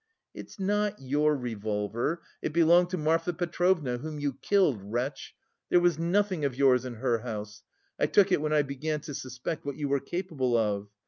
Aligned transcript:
"It's 0.33 0.59
not 0.59 0.99
your 0.99 1.37
revolver, 1.37 2.23
it 2.41 2.53
belonged 2.53 2.89
to 2.89 2.97
Marfa 2.97 3.33
Petrovna, 3.33 3.99
whom 3.99 4.17
you 4.19 4.33
killed, 4.41 4.81
wretch! 4.81 5.35
There 5.69 5.79
was 5.79 5.99
nothing 5.99 6.43
of 6.43 6.55
yours 6.55 6.85
in 6.85 6.95
her 6.95 7.19
house. 7.19 7.61
I 7.99 8.07
took 8.07 8.31
it 8.31 8.41
when 8.41 8.51
I 8.51 8.63
began 8.63 9.01
to 9.01 9.13
suspect 9.13 9.63
what 9.63 9.75
you 9.77 9.87
were 9.89 9.99
capable 9.99 10.57
of. 10.57 10.87